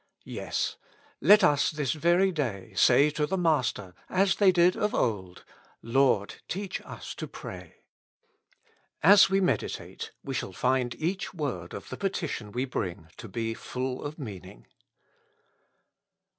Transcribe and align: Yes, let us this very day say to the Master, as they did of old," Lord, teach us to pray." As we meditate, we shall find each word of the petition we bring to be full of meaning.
Yes, 0.25 0.77
let 1.21 1.43
us 1.43 1.69
this 1.69 1.91
very 1.91 2.31
day 2.31 2.73
say 2.75 3.11
to 3.11 3.27
the 3.27 3.37
Master, 3.37 3.93
as 4.09 4.37
they 4.37 4.51
did 4.51 4.75
of 4.75 4.95
old," 4.95 5.45
Lord, 5.99 6.41
teach 6.47 6.81
us 6.85 7.13
to 7.13 7.27
pray." 7.27 7.83
As 9.03 9.29
we 9.29 9.39
meditate, 9.39 10.09
we 10.23 10.33
shall 10.33 10.53
find 10.53 10.95
each 10.95 11.35
word 11.35 11.75
of 11.75 11.89
the 11.89 11.97
petition 11.97 12.51
we 12.51 12.65
bring 12.65 13.09
to 13.17 13.27
be 13.27 13.53
full 13.53 14.03
of 14.03 14.17
meaning. 14.17 14.65